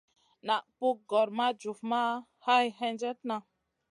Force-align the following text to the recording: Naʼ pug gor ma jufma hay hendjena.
Naʼ 0.47 0.63
pug 0.77 0.97
gor 1.09 1.29
ma 1.37 1.45
jufma 1.61 2.01
hay 2.45 2.65
hendjena. 2.79 3.37